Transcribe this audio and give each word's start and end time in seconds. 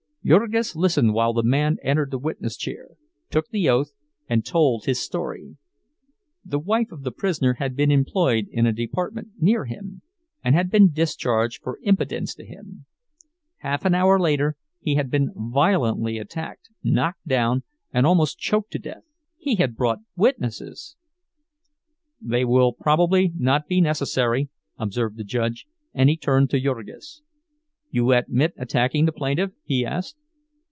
Jurgis 0.23 0.75
listened 0.75 1.15
while 1.15 1.33
the 1.33 1.41
man 1.41 1.77
entered 1.81 2.11
the 2.11 2.19
witness 2.19 2.55
chair, 2.55 2.89
took 3.31 3.49
the 3.49 3.67
oath, 3.67 3.93
and 4.29 4.45
told 4.45 4.85
his 4.85 4.99
story. 4.99 5.57
The 6.45 6.59
wife 6.59 6.91
of 6.91 7.01
the 7.01 7.09
prisoner 7.11 7.55
had 7.55 7.75
been 7.75 7.89
employed 7.89 8.45
in 8.51 8.67
a 8.67 8.71
department 8.71 9.29
near 9.39 9.65
him, 9.65 10.03
and 10.43 10.53
had 10.53 10.69
been 10.69 10.91
discharged 10.91 11.63
for 11.63 11.79
impudence 11.81 12.35
to 12.35 12.45
him. 12.45 12.85
Half 13.57 13.83
an 13.83 13.95
hour 13.95 14.19
later 14.19 14.57
he 14.79 14.93
had 14.93 15.09
been 15.09 15.31
violently 15.35 16.19
attacked, 16.19 16.69
knocked 16.83 17.27
down, 17.27 17.63
and 17.91 18.05
almost 18.05 18.37
choked 18.37 18.69
to 18.73 18.79
death. 18.79 19.03
He 19.39 19.55
had 19.55 19.75
brought 19.75 20.01
witnesses— 20.15 20.97
"They 22.21 22.45
will 22.45 22.73
probably 22.73 23.31
not 23.35 23.65
be 23.65 23.81
necessary," 23.81 24.49
observed 24.77 25.17
the 25.17 25.23
judge 25.23 25.65
and 25.95 26.09
he 26.11 26.15
turned 26.15 26.51
to 26.51 26.59
Jurgis. 26.59 27.23
"You 27.93 28.13
admit 28.13 28.53
attacking 28.55 29.03
the 29.05 29.11
plaintiff?" 29.11 29.51
he 29.65 29.85
asked. 29.85 30.15